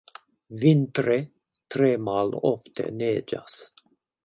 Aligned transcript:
Vintre 0.63 1.17
tre 1.75 1.91
malofte 2.07 2.89
neĝas. 3.05 3.63